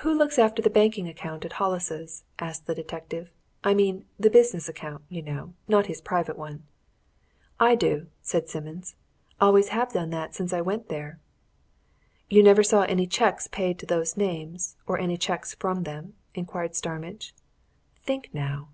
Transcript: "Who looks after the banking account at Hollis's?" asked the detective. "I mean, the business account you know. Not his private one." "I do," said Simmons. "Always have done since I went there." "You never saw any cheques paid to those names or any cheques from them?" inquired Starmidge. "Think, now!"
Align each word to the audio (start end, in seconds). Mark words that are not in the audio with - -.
"Who 0.00 0.12
looks 0.12 0.40
after 0.40 0.60
the 0.60 0.68
banking 0.68 1.06
account 1.06 1.44
at 1.44 1.52
Hollis's?" 1.52 2.24
asked 2.40 2.66
the 2.66 2.74
detective. 2.74 3.30
"I 3.62 3.74
mean, 3.74 4.04
the 4.18 4.28
business 4.28 4.68
account 4.68 5.04
you 5.08 5.22
know. 5.22 5.52
Not 5.68 5.86
his 5.86 6.00
private 6.00 6.36
one." 6.36 6.64
"I 7.60 7.76
do," 7.76 8.08
said 8.22 8.48
Simmons. 8.48 8.96
"Always 9.40 9.68
have 9.68 9.92
done 9.92 10.12
since 10.32 10.52
I 10.52 10.62
went 10.62 10.88
there." 10.88 11.20
"You 12.28 12.42
never 12.42 12.64
saw 12.64 12.82
any 12.86 13.06
cheques 13.06 13.46
paid 13.46 13.78
to 13.78 13.86
those 13.86 14.16
names 14.16 14.74
or 14.84 14.98
any 14.98 15.16
cheques 15.16 15.54
from 15.54 15.84
them?" 15.84 16.14
inquired 16.34 16.74
Starmidge. 16.74 17.32
"Think, 18.02 18.30
now!" 18.32 18.70